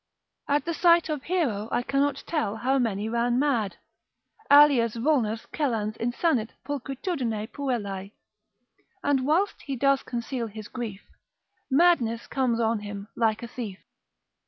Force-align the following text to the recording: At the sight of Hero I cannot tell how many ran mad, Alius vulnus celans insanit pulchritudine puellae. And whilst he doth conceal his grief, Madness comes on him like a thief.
At 0.47 0.65
the 0.65 0.73
sight 0.73 1.09
of 1.09 1.21
Hero 1.21 1.69
I 1.71 1.83
cannot 1.83 2.23
tell 2.25 2.55
how 2.55 2.79
many 2.79 3.07
ran 3.07 3.37
mad, 3.37 3.77
Alius 4.49 4.95
vulnus 4.95 5.45
celans 5.55 5.95
insanit 5.99 6.49
pulchritudine 6.65 7.47
puellae. 7.51 8.13
And 9.03 9.27
whilst 9.27 9.61
he 9.61 9.75
doth 9.75 10.03
conceal 10.05 10.47
his 10.47 10.69
grief, 10.69 11.03
Madness 11.69 12.25
comes 12.25 12.59
on 12.59 12.79
him 12.79 13.09
like 13.15 13.43
a 13.43 13.47
thief. 13.47 13.77